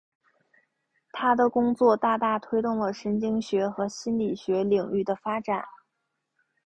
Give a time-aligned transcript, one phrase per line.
[1.11, 5.63] 他的工作大大推动了神经学和心理学领域的发展。